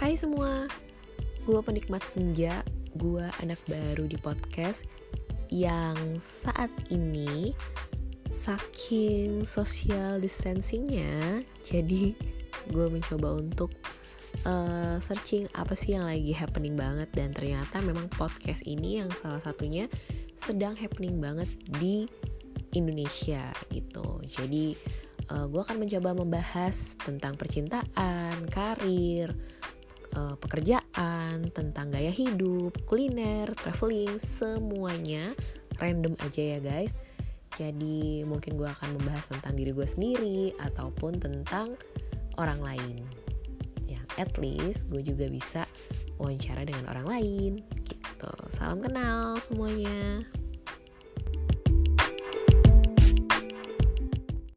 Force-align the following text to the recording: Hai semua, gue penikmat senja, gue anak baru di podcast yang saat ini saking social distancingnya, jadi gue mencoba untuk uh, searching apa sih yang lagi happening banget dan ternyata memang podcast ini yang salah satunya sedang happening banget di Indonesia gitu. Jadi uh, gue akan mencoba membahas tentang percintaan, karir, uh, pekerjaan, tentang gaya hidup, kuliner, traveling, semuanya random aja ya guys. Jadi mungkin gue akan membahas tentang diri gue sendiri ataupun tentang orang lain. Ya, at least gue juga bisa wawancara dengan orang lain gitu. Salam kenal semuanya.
Hai 0.00 0.16
semua, 0.16 0.64
gue 1.44 1.60
penikmat 1.60 2.00
senja, 2.08 2.64
gue 2.96 3.20
anak 3.44 3.60
baru 3.68 4.08
di 4.08 4.16
podcast 4.16 4.88
yang 5.52 6.16
saat 6.16 6.72
ini 6.88 7.52
saking 8.32 9.44
social 9.44 10.16
distancingnya, 10.16 11.44
jadi 11.60 12.16
gue 12.72 12.86
mencoba 12.88 13.44
untuk 13.44 13.76
uh, 14.48 14.96
searching 15.04 15.44
apa 15.52 15.76
sih 15.76 15.92
yang 15.92 16.08
lagi 16.08 16.32
happening 16.32 16.80
banget 16.80 17.12
dan 17.12 17.36
ternyata 17.36 17.84
memang 17.84 18.08
podcast 18.16 18.64
ini 18.64 19.04
yang 19.04 19.12
salah 19.12 19.44
satunya 19.44 19.84
sedang 20.32 20.72
happening 20.80 21.20
banget 21.20 21.52
di 21.76 22.08
Indonesia 22.72 23.52
gitu. 23.68 24.16
Jadi 24.24 24.72
uh, 25.28 25.44
gue 25.44 25.60
akan 25.60 25.76
mencoba 25.76 26.16
membahas 26.16 26.96
tentang 26.96 27.36
percintaan, 27.36 28.48
karir, 28.48 29.36
uh, 30.16 30.34
pekerjaan, 30.38 31.50
tentang 31.50 31.90
gaya 31.90 32.10
hidup, 32.10 32.74
kuliner, 32.86 33.50
traveling, 33.54 34.16
semuanya 34.18 35.30
random 35.80 36.14
aja 36.20 36.56
ya 36.56 36.58
guys. 36.60 36.94
Jadi 37.58 38.22
mungkin 38.24 38.54
gue 38.54 38.68
akan 38.68 39.00
membahas 39.00 39.26
tentang 39.26 39.58
diri 39.58 39.74
gue 39.74 39.88
sendiri 39.88 40.54
ataupun 40.62 41.18
tentang 41.18 41.74
orang 42.38 42.60
lain. 42.62 42.96
Ya, 43.84 43.98
at 44.16 44.38
least 44.38 44.86
gue 44.86 45.02
juga 45.02 45.26
bisa 45.26 45.66
wawancara 46.20 46.62
dengan 46.62 46.86
orang 46.94 47.06
lain 47.10 47.52
gitu. 47.84 48.32
Salam 48.46 48.78
kenal 48.78 49.40
semuanya. 49.42 50.22